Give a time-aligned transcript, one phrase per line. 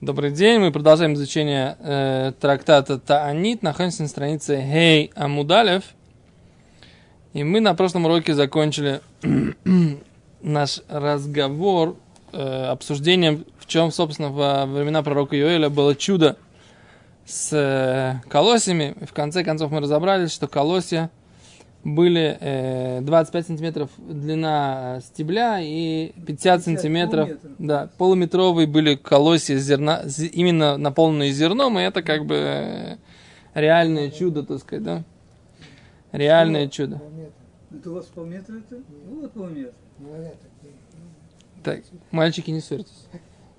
[0.00, 5.82] Добрый день, мы продолжаем изучение э, трактата Таанит, находимся на странице Хей Амудалев.
[7.32, 9.00] И мы на прошлом уроке закончили
[10.40, 11.96] наш разговор
[12.30, 16.36] э, обсуждением, в чем, собственно, во времена пророка Йоэля было чудо
[17.26, 18.94] с э, колосьями.
[19.00, 21.10] И в конце концов мы разобрались, что колосья
[21.84, 30.02] были э, 25 сантиметров длина стебля и 50, 50 сантиметров, да, полуметровые были колосья зерна,
[30.32, 32.96] именно наполненные зерном, и это как бы э,
[33.54, 35.04] реальное чудо, так сказать, да?
[36.12, 37.00] Реальное ну, чудо.
[37.70, 38.80] Это у вас полметра это?
[39.08, 39.72] Ну, вот полметра.
[41.62, 43.06] Так, мальчики, не ссорьтесь.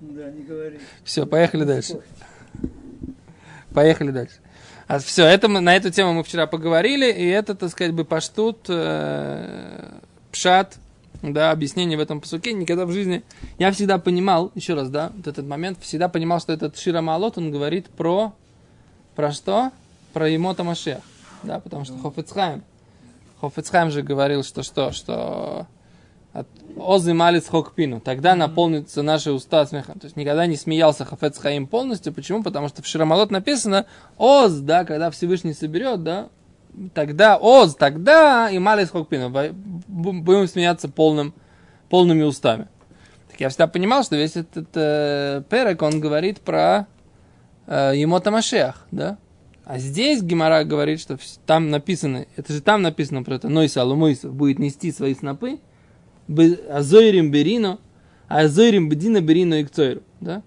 [0.00, 0.78] Да, не говори.
[1.04, 2.00] Все, поехали дальше.
[3.72, 4.36] Поехали дальше.
[4.90, 8.04] А все, это мы, на эту тему мы вчера поговорили, и это, так сказать, бы
[8.04, 9.88] паштут, э,
[10.32, 10.78] пшат,
[11.22, 12.52] да, объяснение в этом посуке.
[12.52, 13.22] Никогда в жизни...
[13.56, 17.38] Я всегда понимал, еще раз, да, вот этот момент, всегда понимал, что этот Шира Малот,
[17.38, 18.34] он говорит про...
[19.14, 19.70] Про что?
[20.12, 20.98] Про Емота Машех.
[21.44, 22.64] Да, потому что Хофицхайм.
[23.40, 25.68] Хофицхайм же говорил, что что, что
[26.76, 28.00] Озы малец хокпину.
[28.00, 29.98] Тогда наполнится наши уста смехом.
[29.98, 32.12] То есть никогда не смеялся Хафец Хаим полностью.
[32.12, 32.42] Почему?
[32.42, 36.28] Потому что в Ширамалот написано Оз, да, когда Всевышний соберет, да,
[36.94, 39.30] тогда Оз, тогда и малец хокпину.
[39.88, 41.34] Будем смеяться полным,
[41.88, 42.68] полными устами.
[43.30, 46.86] Так я всегда понимал, что весь этот э, перек, он говорит про
[47.66, 49.18] э, Емота Машех, да.
[49.64, 54.34] А здесь Гимара говорит, что там написано, это же там написано про это, Нойса Алумойсов
[54.34, 55.60] будет нести свои снопы,
[56.68, 57.78] Азойрим Берино,
[58.28, 60.02] Азойрим Бедина Берино и Кцойру.
[60.20, 60.42] Да?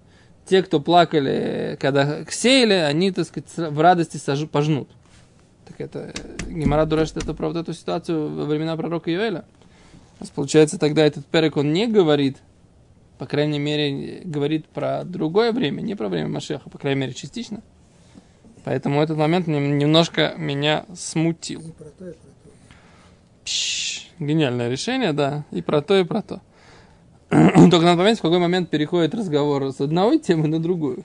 [0.46, 4.88] Те, кто плакали, когда сеяли, они, так сказать, в радости сожу, пожнут.
[5.66, 6.12] Так это,
[6.46, 9.10] Гимара дурашит это про вот эту ситуацию во времена пророка
[10.20, 12.38] нас получается тогда этот перек, он не говорит,
[13.18, 17.62] по крайней мере, говорит про другое время, не про время Машеха, по крайней мере, частично.
[18.64, 21.62] Поэтому этот момент немножко меня смутил.
[23.44, 25.44] И Гениальное решение, да.
[25.50, 26.40] И про то, и про то.
[27.30, 31.04] Только надо понять, в какой момент переходит разговор с одной темы на другую.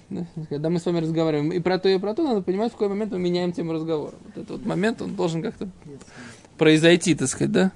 [0.49, 2.89] Когда мы с вами разговариваем и про то, и про то, надо понимать, в какой
[2.89, 4.13] момент мы меняем тему разговора.
[4.25, 5.69] Вот этот вот момент, он должен как-то
[6.57, 7.71] произойти, так сказать, да?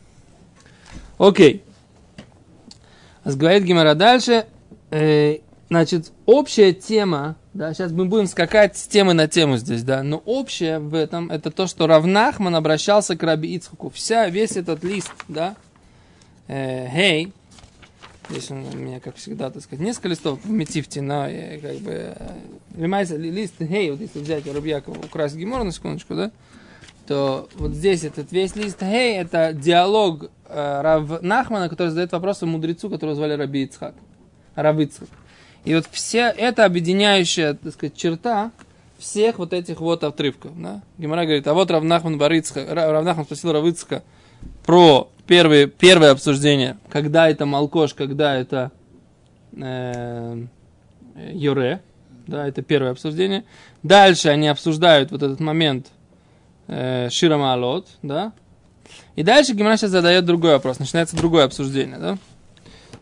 [1.17, 1.63] Окей.
[3.25, 4.45] Говорит Гимара дальше.
[5.73, 10.03] Значит, общая тема да, сейчас мы будем скакать с темы на тему здесь, да.
[10.03, 13.89] Но общее в этом это то, что Равнахман обращался к Раби Ицхаку.
[13.89, 15.56] Вся, весь этот лист, да,
[16.47, 17.34] э, hey,
[18.29, 21.78] здесь он у меня, как всегда, так сказать, несколько листов в Метифте, но э, как
[21.78, 22.16] бы,
[22.75, 26.31] э, лист hey, вот если взять Раби Якова, украсть Гимор на секундочку, да,
[27.07, 32.45] то вот здесь этот весь лист hey, это диалог э, Рав Нахмана, который задает вопросы
[32.45, 33.95] мудрецу, которого звали Раби Ицхак.
[34.53, 34.78] Рав.
[35.66, 38.51] И вот вся эта объединяющая, так сказать, черта
[38.97, 40.51] всех вот этих вот отрывков.
[40.62, 40.81] Да?
[40.97, 44.03] Гимара говорит, а вот Равнахман Барыцка, Равнахман спросил Равыцка
[44.66, 48.72] про первое, первое обсуждение, когда это Малкош, когда это
[49.53, 50.46] э,
[51.34, 51.81] Юре,
[52.28, 53.44] да, это первое обсуждение.
[53.84, 55.88] Дальше они обсуждают вот этот момент
[56.68, 58.34] э, Шира Маалот, да.
[59.16, 62.18] И дальше Гимара сейчас задает другой вопрос, начинается другое обсуждение, да.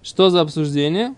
[0.04, 1.16] Что за обсуждение?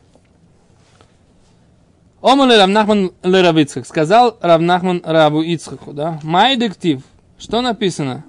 [2.24, 3.86] Оман Равнахман Леравицхак.
[3.86, 6.22] Сказал Равнахман Раву Ицхаку, да?
[6.24, 7.04] Май дектив.
[7.38, 8.24] Что написано?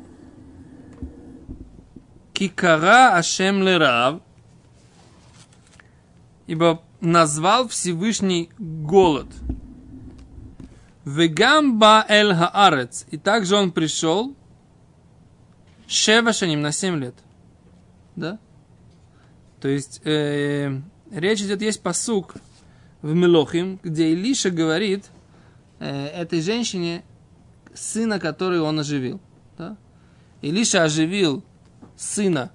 [2.33, 4.21] Кикара Ашем Лерав.
[6.49, 9.29] Ибо назвал Всевышний голод.
[11.05, 13.07] Вегамба эль хаарец.
[13.13, 14.35] И также он пришел
[15.87, 17.15] Шева шаним на 7 лет.
[18.17, 18.41] Да?
[19.61, 20.81] То есть, э,
[21.13, 22.35] речь идет, есть посук,
[23.05, 25.11] в Мелохим, где Илиша говорит
[25.79, 27.05] э, этой женщине,
[27.75, 29.21] сына, который он оживил.
[29.59, 29.77] Да?
[30.41, 31.45] Илиша оживил
[31.97, 32.51] сына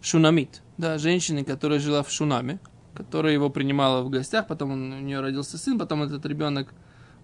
[0.00, 2.60] Шунамит, да, женщины, которая жила в Шунаме,
[2.94, 6.72] которая его принимала в гостях, потом он, у нее родился сын, потом этот ребенок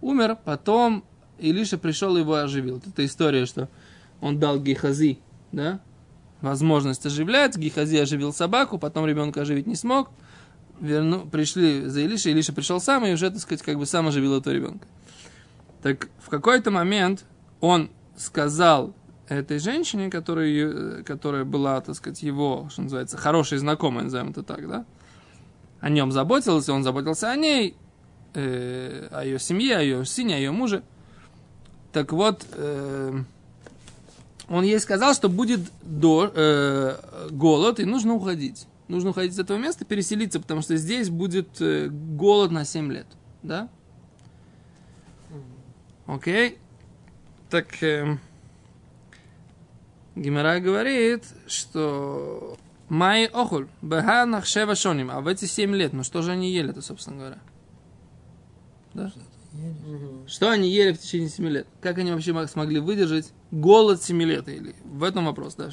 [0.01, 1.05] умер, потом
[1.39, 2.83] Илиша пришел и его оживил.
[2.85, 3.69] Это история, что
[4.21, 5.21] он дал Гехази,
[5.53, 5.79] да,
[6.41, 10.11] возможность оживлять, Гехази оживил собаку, потом ребенка оживить не смог,
[10.81, 14.38] верну, пришли за Илиша, Илиша пришел сам и уже, так сказать, как бы сам оживил
[14.38, 14.87] этого ребенка.
[15.82, 17.25] Так в какой-то момент
[17.61, 18.94] он сказал
[19.29, 24.69] этой женщине, которая, которая была, так сказать, его, что называется, хорошей знакомой, назовем это так,
[24.69, 24.85] да,
[25.81, 27.77] о нем заботился, он заботился о ней,
[28.35, 30.82] э, о ее семье, о ее сыне, о ее муже.
[31.93, 33.23] Так вот, э,
[34.49, 39.57] он ей сказал, что будет до, э, голод и нужно уходить нужно уходить из этого
[39.59, 43.07] места, переселиться, потому что здесь будет э, голод на 7 лет.
[43.43, 43.69] Да?
[46.07, 46.59] Окей.
[47.49, 48.21] Так, эм,
[50.15, 52.57] Гимера говорит, что
[52.89, 55.11] Май охуль, беханах шева шоним.
[55.11, 57.39] А в эти семь лет, ну что же они ели-то, собственно говоря?
[58.95, 59.13] Да?
[60.27, 61.67] Что они ели в течение семи лет?
[61.81, 64.49] Как они вообще мог- смогли выдержать голод семи лет?
[64.49, 65.71] Или в этом вопрос, да?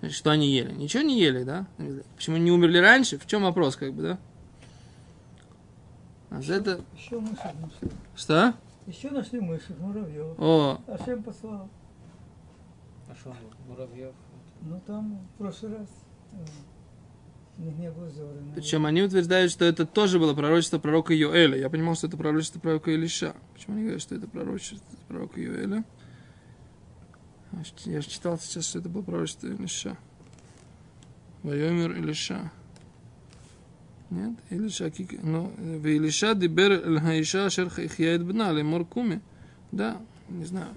[0.00, 0.72] Что- Значит, Что они ели?
[0.72, 1.66] Ничего не ели, да?
[2.16, 3.18] Почему не умерли раньше?
[3.18, 4.18] В чем вопрос, как бы, да?
[6.30, 6.80] А за это...
[6.96, 7.90] Еще мышек нашли.
[8.16, 8.54] Что?
[8.86, 10.38] Еще нашли мышек, муравьев.
[10.38, 11.68] О, Ашем послал.
[13.08, 13.34] А что,
[13.68, 14.14] муравьев?
[14.62, 15.88] Ну там в прошлый раз
[16.32, 16.36] э,
[18.54, 21.58] причем они утверждают, что это тоже было пророчество пророка Йоэля.
[21.58, 23.34] Я понимал, что это пророчество пророка Илиша.
[23.52, 25.84] Почему они говорят, что это пророчество пророка Йоэля?
[27.84, 29.96] Я же читал сейчас, что это был пророчество Илиша.
[31.42, 32.50] Вайомер Илиша.
[34.10, 34.34] Нет?
[34.50, 35.22] Илиша кик...
[35.22, 39.20] Ну, э, Но в Илиша дибер Илиша шер хихьяет бна, моркуми.
[39.72, 39.98] Да,
[40.28, 40.68] не знаю.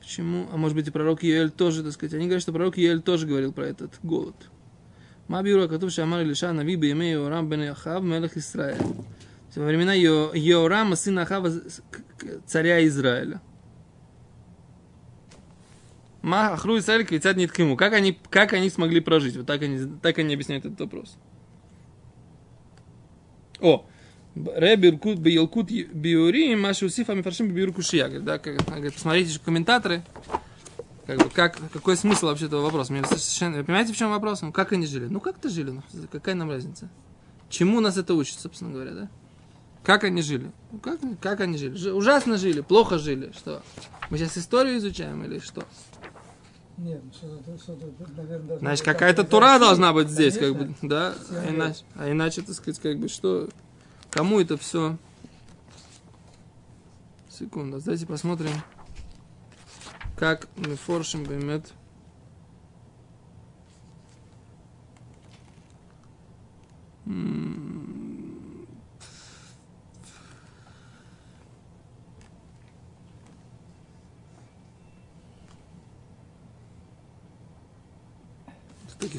[0.00, 0.48] Почему?
[0.52, 2.14] А может быть и пророк Ель тоже, так сказать.
[2.14, 4.36] Они говорят, что пророк Ель тоже говорил про этот голод.
[5.28, 8.78] Мабиура Катув Шамар Илиша Нави Беме Йорам бен Ахав Мелех Исраэль.
[9.54, 11.50] Во времена Йорама, сына Ахава,
[12.46, 13.40] царя Израиля.
[16.22, 17.76] Ма Ахру Израиль квицат нет к.
[17.76, 19.36] Как они, как они смогли прожить?
[19.36, 21.16] Вот так они, так они объясняют этот вопрос.
[23.60, 23.86] О,
[24.34, 28.08] Ре Биркут Биелкут Биури, Маши Усифа Мифаршим Биуркушия.
[28.20, 30.02] Да, как- говорит, посмотрите же комментаторы,
[31.06, 32.92] как бы, как, какой смысл вообще этого вопроса?
[32.92, 34.42] Мне совершенно, вы понимаете, в чем вопрос?
[34.42, 35.06] Ну, как они жили?
[35.06, 36.88] Ну, как-то жили, ну, какая нам разница?
[37.48, 39.10] Чему нас это учит, собственно говоря, да?
[39.82, 40.52] Как они жили?
[40.70, 41.74] Ну, как, как они жили?
[41.74, 43.62] Жи- ужасно жили, плохо жили, что?
[44.10, 45.64] Мы сейчас историю изучаем или что?
[46.80, 47.86] Нет, ну что-то, что-то,
[48.16, 51.14] наверное, должно Значит, какая-то тура должна быть здесь, как бы, да?
[51.30, 53.50] А иначе, а иначе, так сказать, как бы, что?
[54.08, 54.96] Кому это все?
[57.28, 58.52] Секунду, давайте посмотрим,
[60.16, 61.70] как мы форшим бемет.
[67.04, 67.49] М,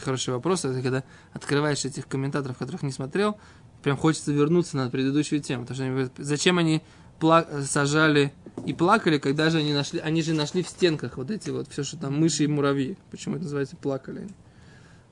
[0.02, 0.68] Такие хорошие вопросы.
[0.68, 3.38] Это когда открываешь этих комментаторов, которых не смотрел,
[3.84, 5.64] прям хочется вернуться на предыдущую тему.
[5.64, 6.82] Потому что они говорят, зачем они
[7.20, 8.34] пла- сажали
[8.66, 11.84] и плакали, когда же они нашли, они же нашли в стенках вот эти вот, все,
[11.84, 12.98] что там мыши и муравьи.
[13.12, 14.28] Почему это называется плакали?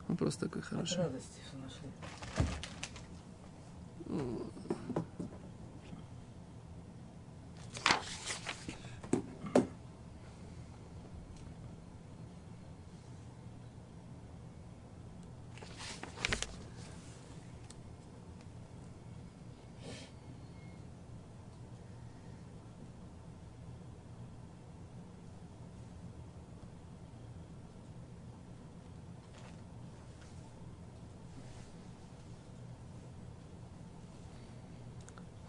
[0.08, 0.98] Вопрос такой От хороший.
[0.98, 1.90] радости, что нашли.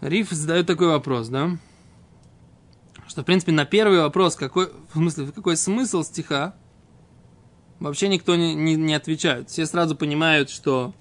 [0.00, 1.58] Риф задает такой вопрос, да?
[3.06, 6.54] Что, в принципе, на первый вопрос, какой, в смысле, какой смысл стиха,
[7.80, 9.50] вообще никто не, не, не отвечает.
[9.50, 10.94] Все сразу понимают, что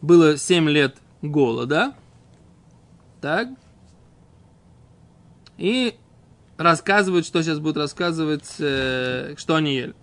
[0.00, 1.94] было 7 лет голода,
[3.20, 3.48] так?
[5.58, 5.96] И
[6.56, 9.94] рассказывают, что сейчас будут рассказывать, э, что они ели.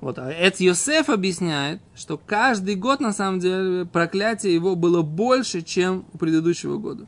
[0.00, 5.62] Вот, а Эц Йосеф объясняет, что каждый год, на самом деле, проклятие его было больше,
[5.62, 7.06] чем у предыдущего года.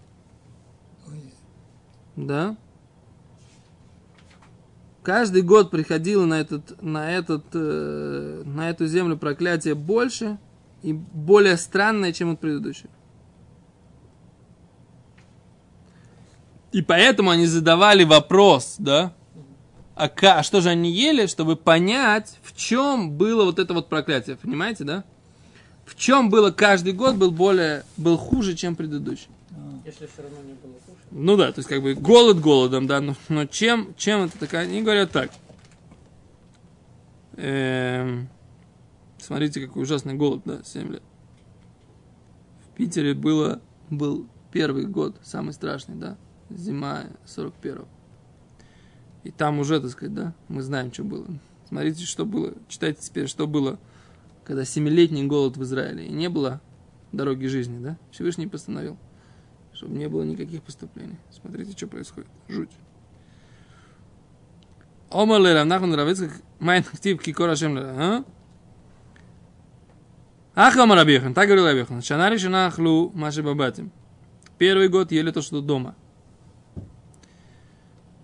[1.07, 1.23] Ой,
[2.17, 2.57] Да?
[5.03, 10.39] Каждый год приходило на, этот, на, этот, э, на эту землю проклятие больше
[10.83, 12.91] и более странное, чем от предыдущего.
[16.73, 19.15] И поэтому они задавали вопрос, да?
[19.99, 24.37] А, а что же они ели, чтобы понять, в чем было вот это вот проклятие,
[24.37, 25.03] понимаете, да?
[25.85, 29.29] В чем было каждый год был более, был хуже, чем предыдущий.
[29.51, 31.03] а, Если все равно не было кушать.
[31.11, 34.67] Ну да, то есть как бы голод голодом, да, но, но чем, чем это такая?
[34.67, 35.33] Они говорят так.
[37.35, 38.29] Эм,
[39.19, 41.03] смотрите, какой ужасный голод, да, 7 лет.
[42.67, 46.17] В Питере было, был первый год, самый страшный, да,
[46.51, 47.89] зима 41-го.
[49.29, 51.27] И там уже, так сказать, да, мы знаем, что было.
[51.69, 53.79] Смотрите, что было, читайте теперь, что было,
[54.45, 56.07] когда семилетний голод в Израиле.
[56.07, 56.61] И не было
[57.13, 58.99] дороги жизни, да, Всевышний постановил
[59.79, 61.17] чтобы не было никаких поступлений.
[61.31, 62.29] Смотрите, что происходит.
[62.49, 62.71] Жуть.
[65.09, 68.25] Омар лера, нахуй нравится, майн ктив кикора шем а?
[70.57, 72.03] Ах, Омар так говорил Абихан.
[72.03, 73.93] Шана решена ахлу маши бабатим.
[74.59, 75.95] Первый год ели то, что дома.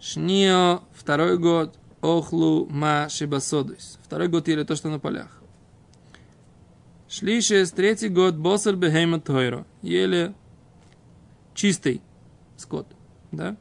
[0.06, 3.98] שניה, второй год, אכלו מה שבשדות.
[4.02, 5.40] Второй год ели то, что на полях.
[7.08, 9.64] שלישית, третий год, בשר בהמה טהורה.
[9.80, 10.34] Ели
[11.54, 12.02] чистый
[12.58, 12.86] скот,
[13.32, 13.56] да?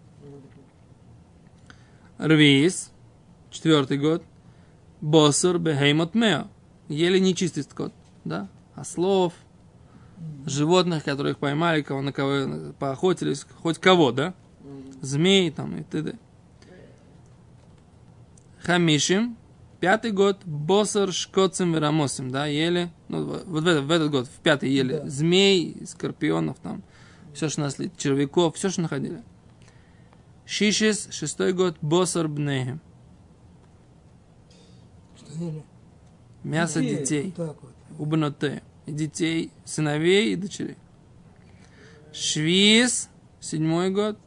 [2.17, 2.91] Рвиис,
[3.49, 4.21] четвертый год,
[4.99, 6.49] босер бехеймот мео.
[6.89, 7.93] Ели нечистый скот,
[8.25, 8.49] да?
[8.75, 9.31] Ослов,
[10.45, 14.33] животных, которых поймали, кого на кого поохотились, хоть кого, да?
[14.99, 16.17] Змей там и т.д.
[18.63, 19.35] Хамишим,
[19.81, 24.27] пятый год, босар шкоцем и рамосим, да, ели, ну, вот в этот, в этот год,
[24.27, 25.09] в пятый ели Да.
[25.09, 26.81] змей, скорпионов там,
[27.33, 29.21] все, что насли, червяков, все, что находили.
[30.45, 32.79] Шишис, шестой год, босар бнехем,
[35.17, 35.63] Что ели?
[36.45, 37.73] мясо детей, Так вот.
[37.99, 40.77] убноте, и детей, сыновей и дочерей.
[42.13, 43.09] Швиз,
[43.41, 44.17] седьмой год,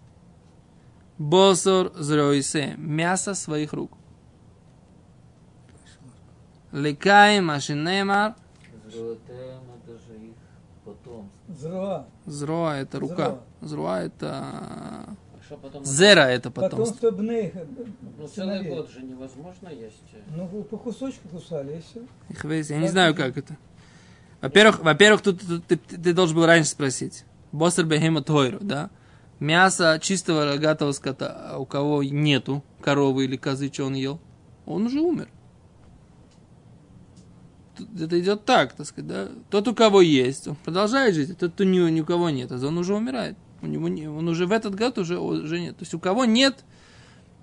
[1.16, 3.95] босор зроисе, мясо своих рук.
[6.76, 8.34] Лекай машинемар,
[8.92, 10.34] Золотая, это же их
[10.84, 11.30] потом.
[11.48, 12.04] Зруа.
[12.26, 15.84] зроа это рука, зроа это А потом?
[15.86, 16.76] зера это потомство.
[16.84, 17.52] Потомство бней.
[18.18, 20.02] Ну, целый год же невозможно есть.
[20.36, 22.02] Ну, по кусочку кусали, и все.
[22.28, 23.56] Их весь- Я не знаю, как это.
[24.42, 27.24] Во-первых, во-первых, тут, тут ты, ты должен был раньше спросить.
[27.52, 28.90] Босер бехема тойру, да?
[29.40, 34.20] Мясо чистого рогатого скота, а у кого нету коровы или козы, что он ел?
[34.66, 35.28] Он уже умер.
[37.78, 39.28] Это идет так, так сказать, да?
[39.50, 42.52] Тот, у кого есть, он продолжает жить, а тот, кто ни, ни у кого нет,
[42.52, 43.36] а он уже умирает.
[43.62, 45.76] У него не- он уже в этот год уже, уже нет.
[45.76, 46.64] То есть у кого нет,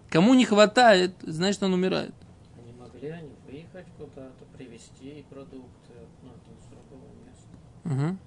[0.09, 2.13] кому не хватает, значит он умирает.
[2.55, 8.07] А не могли они выехать куда-то, привезти продукты ну, там, с другого места?
[8.07, 8.17] Угу.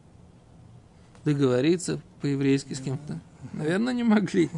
[1.25, 3.20] Договориться по-еврейски с кем-то.
[3.52, 4.50] Наверное, не могли.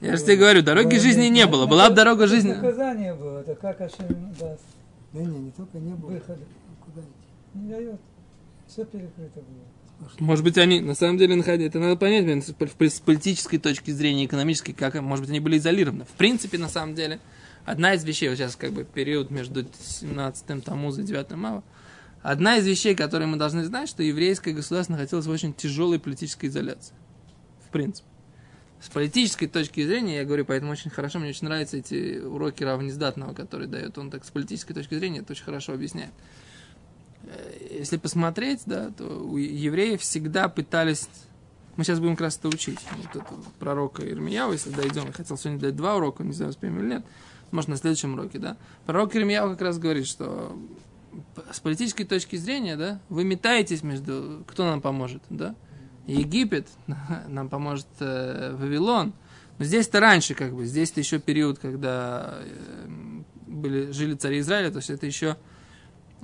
[0.00, 1.66] Я же тебе говорю, дороги жизни не было.
[1.66, 2.52] Была бы дорога жизни.
[2.52, 4.62] Наказание было, это как Ашем даст
[5.14, 6.10] Да не, не только не было.
[6.10, 6.38] выход.
[6.84, 7.58] Куда идти?
[7.58, 8.00] Не дает.
[8.66, 10.08] Все перекрыто было.
[10.18, 11.68] Может быть, они на самом деле находили.
[11.68, 15.38] Это надо понять, блин, с пол- с политической точки зрения, экономической, как, может быть, они
[15.40, 16.04] были изолированы.
[16.04, 17.20] В принципе, на самом деле,
[17.64, 21.62] одна из вещей, вот сейчас как бы период между 17-м Тамуза и 9 Мава,
[22.22, 26.46] одна из вещей, которые мы должны знать, что еврейское государство находилось в очень тяжелой политической
[26.46, 26.94] изоляции.
[27.64, 28.08] В принципе.
[28.84, 33.32] С политической точки зрения, я говорю, поэтому очень хорошо, мне очень нравятся эти уроки равнездатного,
[33.32, 36.10] которые дает он так с политической точки зрения, это очень хорошо объясняет.
[37.22, 41.08] Э, Если посмотреть, да, то у евреев всегда пытались...
[41.76, 42.78] Мы сейчас будем как раз это учить.
[42.98, 45.06] Вот это пророка Ирмияу, если дойдем.
[45.06, 47.06] Я хотел сегодня дать два урока, не знаю, успеем или нет.
[47.52, 48.58] Может, на следующем уроке, да.
[48.84, 50.58] Пророк Ирмияу как раз говорит, что
[51.50, 54.44] с политической точки зрения, да, вы метаетесь между...
[54.46, 55.54] Кто нам поможет, да?
[56.06, 56.68] Египет,
[57.28, 59.12] нам поможет э, Вавилон.
[59.58, 64.78] Но здесь-то раньше, как бы, здесь-то еще период, когда э, были, жили цари Израиля, то
[64.78, 65.36] есть это еще,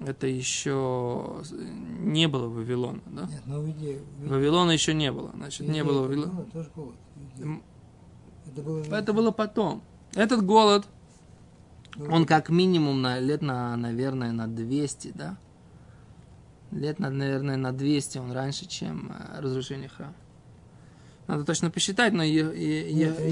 [0.04, 1.42] это еще
[2.00, 3.22] не было Вавилона, да?
[3.26, 4.00] Нет, ну виде...
[4.18, 6.46] Вавилона еще не было, значит, не было Вавилона.
[8.46, 8.82] Это было...
[8.84, 9.82] Это было потом.
[10.14, 10.86] Этот голод,
[11.96, 15.38] Ну, он как минимум на лет на, наверное, на 200, да?
[16.72, 20.14] Лет, на, наверное, на 200 он раньше, чем э, разрушение храма.
[21.26, 23.22] Надо точно посчитать, но это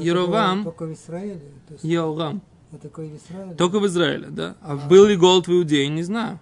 [0.00, 1.40] Еровам, Только в Израиле.
[1.68, 3.54] В Израиле.
[3.54, 4.56] только в Израиле, да?
[4.60, 6.40] А был ли голод в Иудее, не знаю.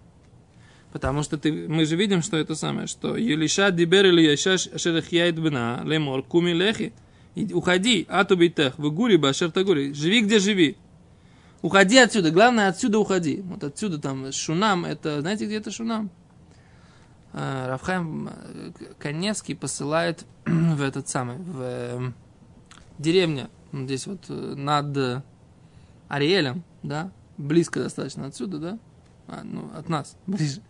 [0.92, 5.38] Потому что ты, мы же видим, что это самое, что Елиша дибер или Яшаш ашерахьяет
[5.40, 6.92] бна лемор куми лехи.
[7.52, 9.92] Уходи, ату бейтех, в гури башер тагури.
[9.92, 10.76] Живи, где живи.
[11.62, 12.30] Уходи отсюда.
[12.30, 13.42] Главное, отсюда уходи.
[13.42, 16.10] Вот отсюда там Шунам, это, знаете, где это Шунам?
[17.34, 22.12] А, Равхайм э, Каневский посылает в этот самый, в э,
[22.98, 25.22] деревню, здесь вот э, над э,
[26.08, 28.78] Ариэлем, да, близко достаточно отсюда, да,
[29.26, 30.62] А, ну, от нас, ближе,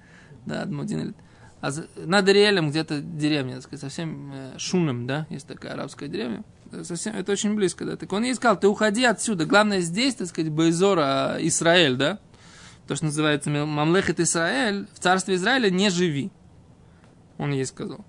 [0.46, 1.14] да, от Мадины.
[1.60, 6.44] А над Ариэлем где-то деревня, так сказать, совсем э, Шуном, да, есть такая арабская деревня,
[6.74, 10.14] Э, совсем, это очень близко, да, так он ей сказал, ты уходи отсюда, главное здесь,
[10.14, 12.18] так сказать, Байзора, Израиль, да,
[12.86, 16.30] то, что называется Мамлехет Израиль, в царстве Израиля не живи,
[17.38, 18.04] он ей сказал.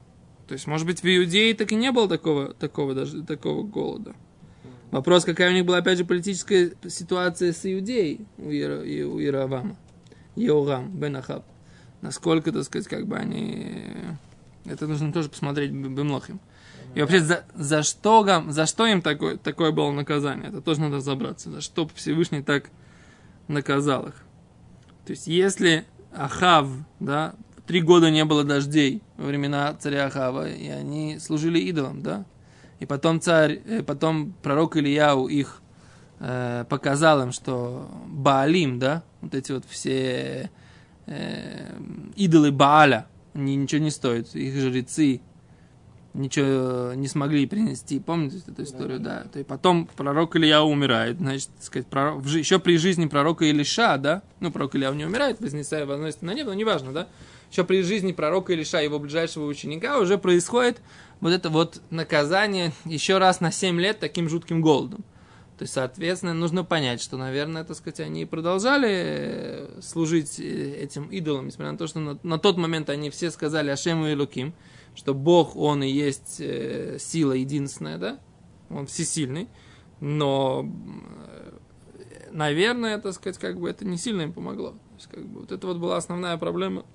[0.47, 4.15] То есть, может быть, в Иудее так и не было такого, такого даже, такого голода.
[4.91, 9.19] Вопрос, какая у них была, опять же, политическая ситуация с Иудеей у, Иера, и у
[9.19, 9.75] Иеравама.
[10.35, 11.43] Иорам, Бен Ахаб.
[12.01, 13.81] Насколько, так сказать, как бы они...
[14.65, 16.39] Это нужно тоже посмотреть Бемлохим.
[16.93, 20.49] И вообще, за, за, что, за что им такое, такое было наказание?
[20.49, 21.51] Это тоже надо разобраться.
[21.51, 22.69] За что Всевышний так
[23.47, 24.15] наказал их.
[25.05, 30.67] То есть, если Ахав, да, три года не было дождей во времена царя Ахава, и
[30.69, 32.25] они служили идолам, да?
[32.79, 35.61] И потом царь, э, потом пророк Ильяу их
[36.19, 40.51] э, показал им, что Баалим, да, вот эти вот все
[41.05, 41.79] э,
[42.15, 45.21] идолы Бааля, они ничего не стоят, их жрецы
[46.15, 47.99] ничего не смогли принести.
[47.99, 49.23] Помните эту историю, да?
[49.23, 49.29] да.
[49.29, 53.97] То есть потом пророк Илья умирает, значит, так сказать, пророк, еще при жизни пророка Илиша,
[53.97, 54.23] да?
[54.39, 57.07] Ну, пророк Илья не умирает, вознесая возносит на небо, но неважно, да?
[57.51, 60.81] Еще при жизни пророка Илиша, его ближайшего ученика, уже происходит
[61.21, 65.03] вот это вот наказание еще раз на 7 лет таким жутким голодом.
[65.57, 70.43] То есть, соответственно, нужно понять, что, наверное, так сказать, они продолжали э, служить э,
[70.81, 74.15] этим идолам, несмотря на то, что на, на тот момент они все сказали Ашему и
[74.15, 74.53] Луким,
[74.95, 78.19] что Бог, Он и есть э, сила единственная, да,
[78.69, 79.47] Он всесильный,
[80.01, 80.69] но,
[82.31, 84.71] наверное, так сказать, как бы это не сильно им помогло.
[84.71, 86.85] То есть, как бы, вот это вот была основная проблема,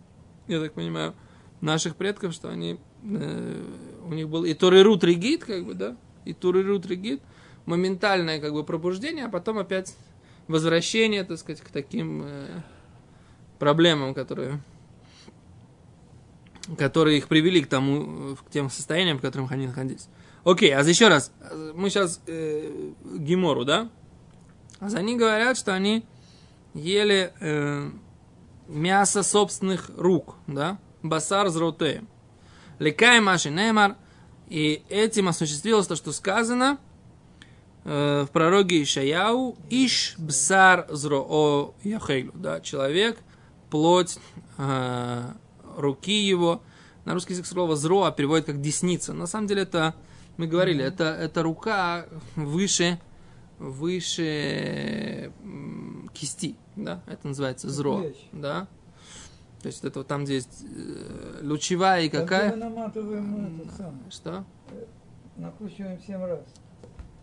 [0.50, 1.14] я так понимаю,
[1.60, 3.64] наших предков, что они, э,
[4.06, 7.22] у них был и Торерут Регит, как бы, да, и Торерут Регит,
[7.66, 9.96] моментальное как бы пробуждение, а потом опять
[10.48, 12.62] возвращение, так сказать, к таким э,
[13.58, 14.60] проблемам, которые,
[16.76, 20.08] которые их привели к тому, к тем состояниям, в которых они находились.
[20.42, 21.32] Окей, а еще раз,
[21.74, 23.90] мы сейчас э, Гимору, да?
[24.78, 26.04] А за они говорят, что они
[26.72, 27.90] ели э,
[28.70, 30.78] мясо собственных рук, да?
[31.02, 32.04] Басар зроте.
[32.78, 33.96] Лекай маши немар.
[34.48, 36.78] И этим осуществилось то, что сказано–
[37.84, 43.18] Э, в пророке Ишаяу Иш Бсар Зро о Яхейлу, да, человек,
[43.70, 44.18] плоть
[44.58, 45.32] э,
[45.76, 46.62] руки его.
[47.06, 49.14] На русский язык слово зро переводит как десница.
[49.14, 49.94] На самом деле это,
[50.36, 52.04] мы говорили, это, это рука
[52.36, 53.00] выше,
[53.58, 55.32] выше
[56.12, 58.66] кисти, да, это называется зро, да.
[59.62, 62.50] То есть это вот там, где есть э, лучевая и какая.
[62.50, 64.10] Там, наматываем это самое.
[64.10, 64.44] Что?
[65.36, 66.40] Накручиваем семь раз.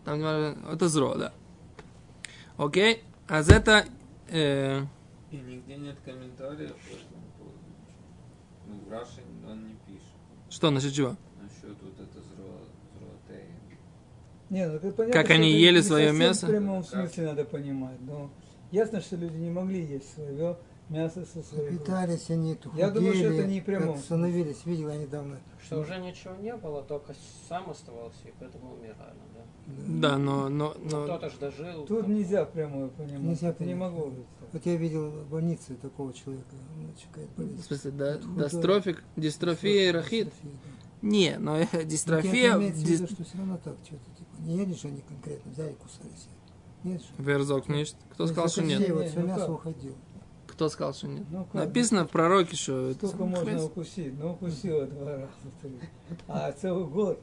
[0.04, 1.32] Там, это зро, да.
[2.56, 3.84] Окей, а за это...
[4.28, 4.82] Э...
[5.30, 7.58] И нигде нет комментариев по этому поводу.
[8.66, 10.02] Ну, в Раши он не пишет.
[10.48, 11.16] Что, насчет чего?
[11.40, 12.44] Насчет вот это зро.
[14.50, 16.46] Не, ну, это понятно, Как что они ели свое мясо?
[16.46, 18.00] В прямом смысле надо понимать.
[18.00, 18.30] Но
[18.70, 20.56] ясно, что люди не могли есть свое
[20.88, 21.78] мясо со своей.
[21.78, 24.64] Питались они, худели, Я думаю, что это не прямом как становились.
[24.64, 25.38] Видел я недавно.
[25.62, 27.14] Что уже ничего не было, только
[27.48, 30.10] сам оставался, и поэтому умирали, да.
[30.10, 30.48] Да, но...
[30.48, 31.04] но, Ну, но...
[31.04, 31.84] Кто-то ж дожил.
[31.84, 32.14] Тут там.
[32.14, 33.20] нельзя прямое понимать.
[33.20, 34.26] Нельзя Это не могу быть.
[34.52, 36.54] Вот я видел в больнице такого человека.
[36.74, 40.26] У него какая-то В смысле, да, дистрофик, дистрофия и рахит?
[40.26, 40.78] Дистрофия.
[41.02, 42.56] Не, но э, Ну, это дистрофия...
[42.56, 44.30] имеется в виду, что все равно так что-то типа.
[44.40, 46.37] Не едешь они конкретно, взяли и кусали себя.
[46.84, 47.02] Нет.
[47.18, 47.94] Верзок, нет.
[48.10, 48.90] Кто То сказал, что это нет?
[48.90, 49.94] Вот все ну мясо уходило.
[50.46, 51.26] Кто сказал, что нет?
[51.30, 51.46] Ну?
[51.52, 52.90] Написано в пророке, что...
[52.90, 53.66] это Сколько самое можно хвест.
[53.66, 54.18] укусить?
[54.18, 55.28] Ну, укусила два раза.
[55.62, 55.72] три.
[56.26, 57.20] А целый год.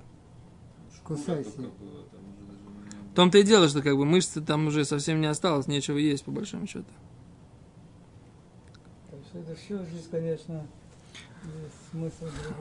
[1.04, 1.64] Кусай Шкура себе.
[1.64, 3.12] только была, там уже даже не было.
[3.12, 6.24] В том-то и дело, что как бы мышцы там уже совсем не осталось, нечего есть,
[6.26, 6.86] по большому счету.
[9.12, 10.66] Так что это все здесь, конечно.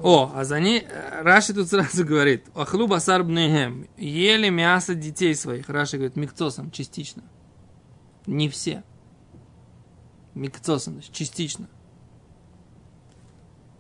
[0.03, 5.35] О, а за ней э, Раши тут сразу говорит, Ахлу басар бнехем, ели мясо детей
[5.35, 5.69] своих.
[5.69, 7.23] Раши говорит, микцосом, частично.
[8.27, 8.85] Не все.
[10.35, 11.69] Микцосом, частично.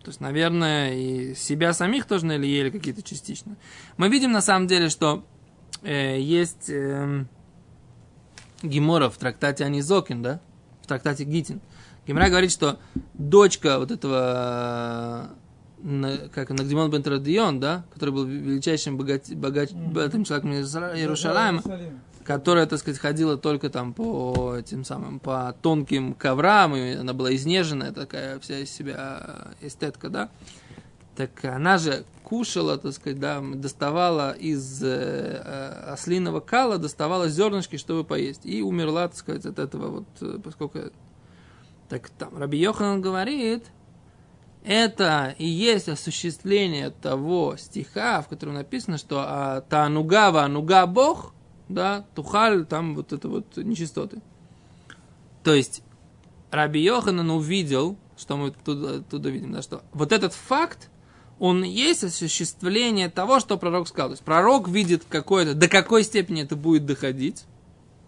[0.03, 3.57] То есть, наверное, и себя самих тоже наверное, ели какие-то частично.
[3.97, 5.25] Мы видим на самом деле, что
[5.83, 7.29] э, есть эм,
[8.62, 10.40] Гемора в трактате Анизокин, да?
[10.83, 11.62] В трактате Гитин.
[12.07, 12.79] Гемора говорит, что
[13.14, 15.31] дочка вот этого,
[15.83, 19.35] э, как Нагдимон бен Традион, да, который был величайшим богач-
[19.75, 19.93] Мгм.
[19.93, 21.62] богатым человеком Иерусалима,
[22.25, 27.35] которая, так сказать, ходила только там по этим самым, по тонким коврам, и она была
[27.35, 30.31] изнеженная такая вся из себя эстетка, да,
[31.17, 34.87] так она же кушала, так сказать, да, доставала из э,
[35.45, 40.38] э, ослиного кала, доставала зернышки, чтобы поесть, и умерла, так сказать, от этого вот, э,
[40.43, 40.79] поскольку...
[41.88, 43.66] Так там Раби Йохан говорит,
[44.64, 51.35] это и есть осуществление того стиха, в котором написано, что а, Таанугава, Ануга Бог,
[51.68, 54.23] да, Тухаль, там вот это вот нечистоты.
[55.42, 55.83] То есть
[56.51, 60.88] Раби Йоханан увидел, что мы туда, туда видим, да, что вот этот факт,
[61.38, 64.11] он есть осуществление того, что пророк сказал.
[64.11, 67.44] То есть пророк видит какое-то, до какой степени это будет доходить,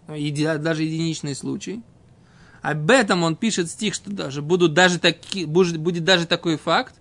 [0.07, 1.83] еди- даже единичный случай.
[2.61, 6.95] Об этом он пишет стих, что даже будут даже таки, будет, будет даже такой факт.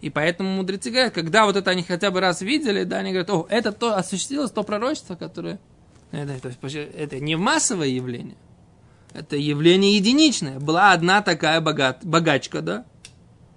[0.00, 3.30] И поэтому мудрецы говорят, когда вот это они хотя бы раз видели, да, они говорят,
[3.30, 5.58] о, это то осуществилось, то пророчество, которое...
[6.10, 8.36] Это, то это не массовое явление.
[9.12, 10.60] Это явление единичное.
[10.60, 12.84] Была одна такая богат, богачка, да?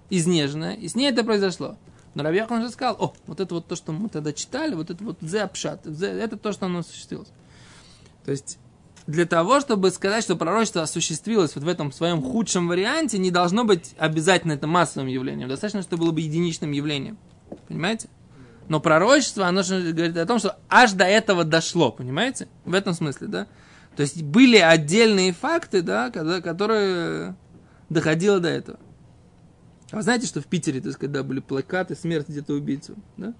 [0.10, 1.77] изнеженная, и с ней это произошло.
[2.13, 5.03] Но Рабьяхан же сказал, о, вот это вот то, что мы тогда читали, вот это
[5.03, 7.29] вот зе апшат, это то, что оно осуществилось.
[8.25, 8.57] То есть,
[9.08, 13.63] для того, чтобы сказать, что пророчество осуществилось вот в этом своем худшем варианте, не должно
[13.63, 15.48] быть обязательно это массовым явлением.
[15.48, 17.17] Достаточно, что было бы единичным явлением.
[17.70, 18.10] Понимаете?
[18.67, 22.50] Но пророчество, оно же говорит о том, что аж до этого дошло, понимаете?
[22.65, 23.48] В этом смысле, да?
[23.96, 27.36] То есть были отдельные факты, да, когда- которые
[27.89, 28.78] доходило до этого.
[29.91, 33.34] А вы знаете, что в Питере, так сказать, да, были плакаты «Смерть где-то убийцу», да?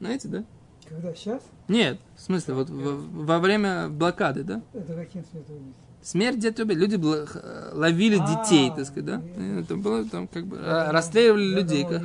[0.00, 0.44] Знаете, да?
[0.88, 1.42] Когда сейчас?
[1.68, 4.62] Нет, в смысле, вот во, во время блокады, да?
[4.72, 5.74] Это каким убийц?
[6.02, 6.80] Смерть где-то убийцу.
[6.82, 6.96] Люди
[7.74, 9.22] ловили А, детей, так сказать, да?
[9.60, 11.84] Это было там как бы ра- расстреливали людей.
[11.84, 12.02] как-.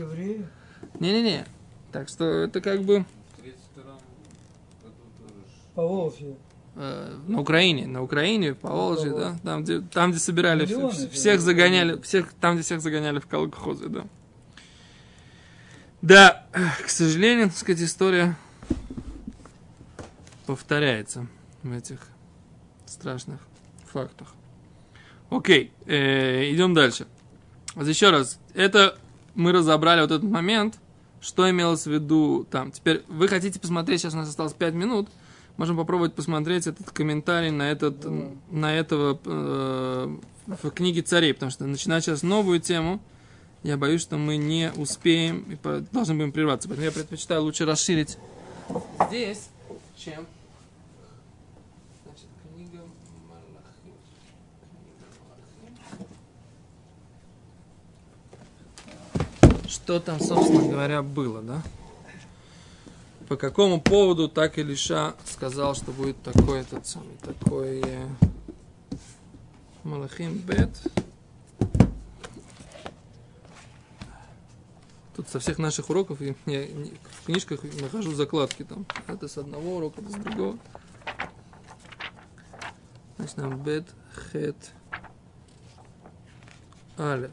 [1.00, 1.46] Не-не-не.
[1.91, 3.06] Так что это как бы
[3.38, 6.36] В 32 году тоже ж По Волжье.
[6.76, 11.39] э, на Украине, на Украине, по Волжье, да, там где, там, где собирали, Миллионы всех
[11.39, 14.06] загоняли, всех, там, где всех загоняли в колхозы, да.
[16.02, 16.46] Да,
[16.86, 18.36] к сожалению, так сказать, история
[20.54, 21.26] повторяется
[21.63, 22.00] в этих
[22.86, 23.39] страшных
[23.92, 24.36] фактах.
[25.32, 27.08] Окей, э, идем дальше.
[27.74, 28.96] Вот еще раз, это
[29.34, 30.76] мы разобрали вот этот момент,
[31.22, 32.72] что имелось в виду там.
[32.72, 35.10] Теперь вы хотите посмотреть, сейчас у нас осталось 5 минут,
[35.58, 38.06] можем попробовать посмотреть этот комментарий на, этот,
[38.52, 43.02] на этого э, в книге царей, потому что начинать сейчас новую тему,
[43.63, 45.58] я боюсь, что мы не успеем и
[45.92, 46.68] должны будем прерваться.
[46.68, 48.20] Поэтому я предпочитаю лучше расширить
[49.10, 49.50] здесь,
[49.98, 50.26] чем...
[52.04, 52.80] Значит, книга
[53.28, 53.94] Малахим.
[54.70, 55.06] Книга
[59.42, 59.63] Малахим.
[59.74, 61.64] Что там, собственно говоря, было, да?
[63.28, 68.08] По какому поводу так Илиша сказал, что будет такой этот самый, такой э,
[69.84, 70.70] Малахим Бет.
[75.16, 78.86] Тут со всех наших уроков я, в книжках нахожу закладки там.
[79.08, 80.60] Это с одного урока, это с другого.
[83.18, 83.88] Значит, там Бет
[84.32, 84.72] Хет
[87.00, 87.32] Алеф.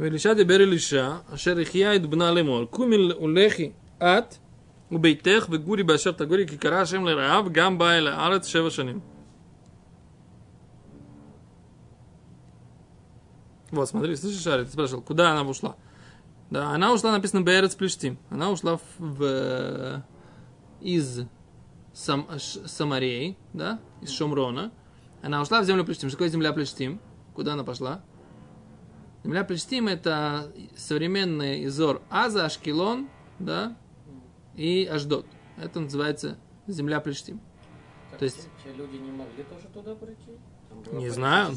[0.00, 3.70] ואלישע דיבר אלישע, אשר החיה את בנה לאמור, קומי ולכי
[4.02, 4.34] את
[4.92, 9.00] וביתך וגורי באשר תגורי, כי קרא השם לרעב, גם באה אל הארץ שבע שנים.
[13.72, 15.74] Вот, смотри, слышишь, Ари, ты спрашивал, куда она ушла?
[16.50, 18.18] Да, она ушла, написано, Берец Плештим.
[18.30, 20.02] Она ушла в, в-
[20.80, 21.22] из
[21.92, 24.70] Сам, Ш- Самарии, да, из Шомрона.
[25.22, 26.08] Она ушла в землю Плештим.
[26.08, 27.00] Что такое земля Плештим?
[27.34, 28.04] Куда она пошла?
[29.23, 33.75] Земля Плештим это современный Изор Аза, Ашкелон, да,
[34.55, 35.25] и Аждот.
[35.57, 37.41] Это называется земля Плештим.
[38.11, 41.51] Так То есть- люди не могли тоже туда была Не знаю.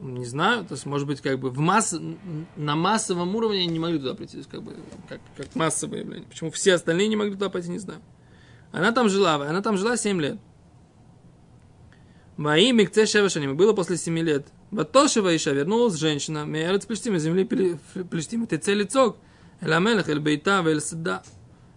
[0.00, 1.94] Не знаю, то есть, может быть, как бы в масс...
[2.56, 4.76] на массовом уровне они не могли туда прийти, то есть, как бы,
[5.08, 6.28] как, как массовое явление.
[6.28, 8.00] Почему все остальные не могли туда пойти, не знаю.
[8.72, 10.38] Она там жила, она там жила 7 лет.
[12.36, 14.46] Мои Микце Шевашаним, было после 7 лет.
[14.70, 19.16] Батошева Иша вернулась женщина, Меярец Плештим, из земли Пле- Плештим, это целицок,
[20.20, 21.22] Бейта, Эль Сада.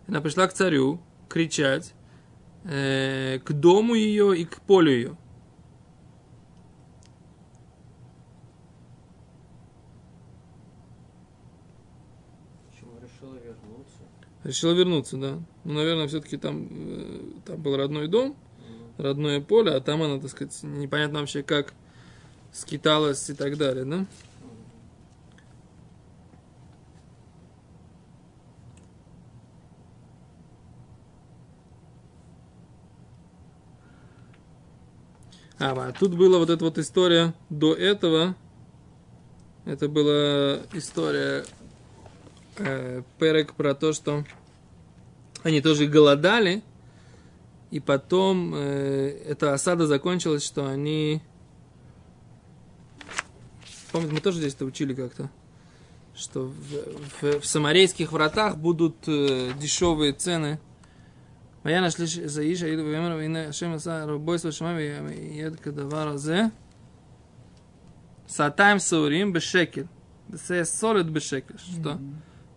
[0.08, 1.94] Она пришла к царю кричать,
[2.66, 5.18] э, к дому ее и к полю ее.
[13.02, 14.02] Решила вернуться?
[14.44, 15.40] Решила вернуться, да.
[15.64, 18.36] Ну, наверное, все-таки там, э, там был родной дом,
[19.00, 21.74] родное поле, а там она, так сказать, непонятно вообще как
[22.52, 24.06] скиталась и так далее, да?
[35.60, 38.36] А, а тут была вот эта вот история до этого.
[39.66, 41.46] Это была история
[42.58, 44.24] э, Перек про то, что
[45.44, 46.64] они тоже голодали,
[47.72, 51.22] и потом э, эта осада закончилась, что они...
[53.92, 55.30] Помните, мы тоже здесь это учили как-то,
[56.16, 60.60] что в, в, в самарейских вратах будут э, дешевые цены.
[60.64, 60.70] А
[61.64, 66.52] Моя нашли Заиша, Иду Вемер, Ина Шемаса, Рубой Свашмами, Едка Давара Зе.
[68.28, 69.88] Сатаем Саурим Бешекер.
[70.46, 71.60] Се солит Бешекер.
[71.60, 72.00] Что?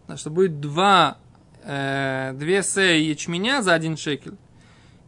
[0.08, 0.16] Mm-hmm.
[0.16, 1.18] Что будет два,
[1.64, 4.36] э, две се ячменя за один шекель.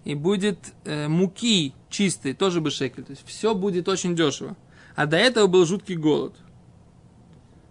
[0.05, 3.05] И будет э, муки чистой, тоже бы шекель.
[3.05, 4.57] То есть все будет очень дешево.
[4.95, 6.35] А до этого был жуткий голод.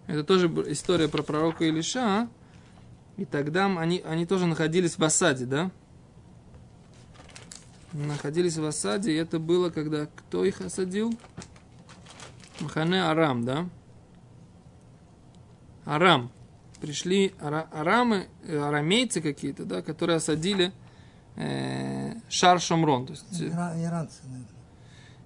[0.06, 2.00] Это тоже история про пророка Илиша.
[2.02, 2.28] а?
[3.16, 5.70] И тогда они, они тоже находились в осаде, да?
[7.92, 11.16] Находились в осаде, и это было, когда кто их осадил?
[12.60, 13.68] Махане Арам, да?
[15.84, 16.32] Арам.
[16.80, 20.72] Пришли ара- арамы, э, арамейцы какие-то, да, которые осадили
[21.36, 23.06] э, Шар Шамрон.
[23.06, 24.22] То есть, э, Ира- Иранцы,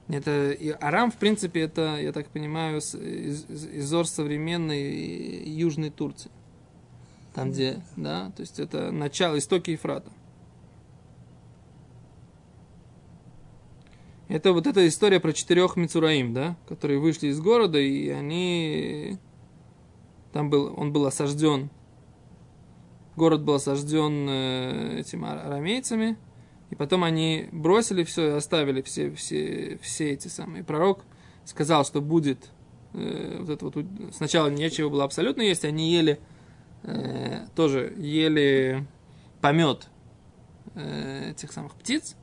[0.08, 0.78] наверное.
[0.78, 6.30] это, Арам, в принципе, это, я так понимаю, из, из- изор современной Южной Турции.
[7.34, 10.10] Там, где, да, то есть это начало, истоки Ефрата.
[14.28, 19.18] Это вот эта история про четырех Мицураим, да, которые вышли из города, и они...
[20.32, 21.70] Там был, он был осажден,
[23.18, 26.16] город был осажден э, этими ар- арамейцами,
[26.70, 30.64] и потом они бросили все оставили все, все, все эти самые.
[30.64, 31.04] Пророк
[31.44, 32.50] сказал, что будет
[32.94, 33.76] э, вот это вот...
[34.14, 36.18] Сначала нечего было абсолютно есть, они ели
[36.84, 38.86] э, тоже ели
[39.42, 39.88] помет
[40.74, 42.16] э, этих самых птиц,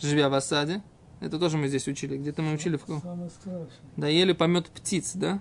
[0.00, 0.82] живя в осаде.
[1.20, 2.18] Это тоже мы здесь учили.
[2.18, 2.84] Где-то мы учили в.
[3.96, 5.40] Да, ели помет птиц, да?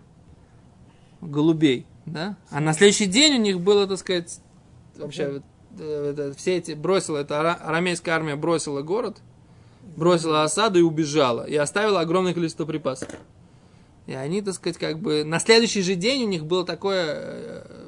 [1.21, 2.37] Голубей, да?
[2.49, 4.39] А на следующий день у них было, так сказать,
[4.95, 5.41] вообще
[5.77, 9.17] э, все эти бросила, эта ара- арамейская армия бросила город,
[9.95, 13.09] бросила осаду и убежала, и оставила огромное количество припасов.
[14.07, 17.85] И они, так сказать, как бы на следующий же день у них было такое, э,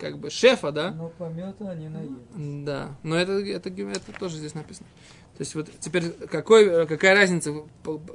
[0.00, 0.90] как бы шефа, да?
[0.90, 2.64] Но помета они наели.
[2.64, 4.88] Да, но это, это, это тоже здесь написано.
[5.36, 7.54] То есть вот теперь какой, какая разница,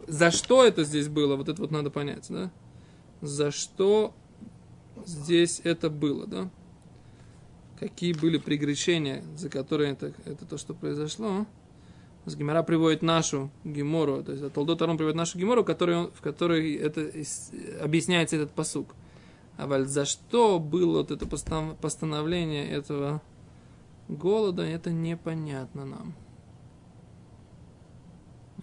[0.08, 2.50] за что это здесь было, вот это вот надо понять, да?
[3.22, 4.14] За что
[5.06, 6.50] здесь это было, да?
[7.80, 11.46] Какие были прегрешения, за которые это, это то, что произошло.
[12.28, 17.12] Гимара приводит нашу Гимору, то есть Толдот Арон приводит нашу Гимору, он- в которой это
[17.82, 18.94] объясняется этот פסוק.
[19.58, 23.22] אבל, за что было вот это постановление этого
[24.08, 26.14] голода, это непонятно нам.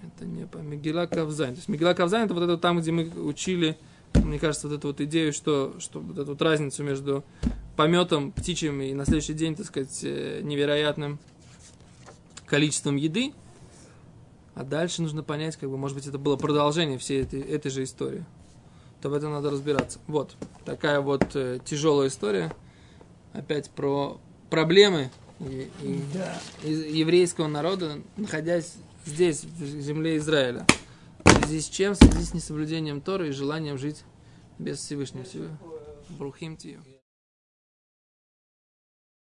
[0.02, 1.54] Это не по מגילה כ״ז.
[1.54, 3.76] То есть מגילה כ״ז это вот это там, где мы учили,
[4.14, 7.24] мне кажется, вот эту вот идею, что, что вот эту вот разницу между
[7.76, 11.18] пометом птичьим и на следующий день, так сказать, э, невероятным
[12.46, 13.32] количеством еды.
[14.54, 17.84] А дальше нужно понять, как бы, может быть, это было продолжение всей этой, этой же
[17.84, 18.24] истории.
[19.00, 20.00] То в этом надо разбираться.
[20.08, 22.52] Вот, такая вот э, тяжелая история.
[23.32, 24.18] Опять про
[24.50, 26.36] проблемы и, и- Да.
[26.64, 28.74] еврейского народа, находясь
[29.06, 30.66] здесь, в земле Израиля.
[31.24, 31.94] В связи с чем?
[31.94, 34.04] В связи с несоблюдением Торы и желанием жить
[34.58, 35.24] без Всевышнего.
[36.08, 36.82] Брухим тию.